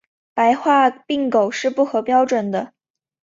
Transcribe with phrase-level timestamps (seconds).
[0.33, 2.73] 白化病狗是不合标准的。